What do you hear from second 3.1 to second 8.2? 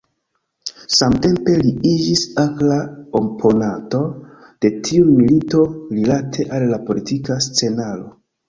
oponanto de tiu milito rilate al la politika scenaro.